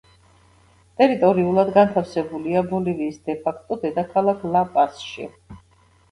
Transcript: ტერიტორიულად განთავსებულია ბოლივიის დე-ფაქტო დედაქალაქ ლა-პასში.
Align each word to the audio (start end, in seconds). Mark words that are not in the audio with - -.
ტერიტორიულად 0.99 1.67
განთავსებულია 1.75 2.63
ბოლივიის 2.71 3.19
დე-ფაქტო 3.27 3.77
დედაქალაქ 3.83 4.41
ლა-პასში. 4.55 5.29